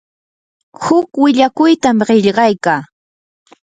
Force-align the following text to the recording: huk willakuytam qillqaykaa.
huk 0.83 1.09
willakuytam 1.21 1.97
qillqaykaa. 2.07 2.81